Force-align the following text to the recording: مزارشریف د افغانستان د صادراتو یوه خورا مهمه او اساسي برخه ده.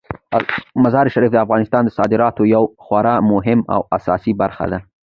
مزارشریف 0.83 1.31
د 1.33 1.37
افغانستان 1.45 1.81
د 1.85 1.89
صادراتو 1.97 2.41
یوه 2.55 2.71
خورا 2.85 3.15
مهمه 3.31 3.63
او 3.75 3.81
اساسي 3.97 4.31
برخه 4.41 4.65
ده. 4.71 4.79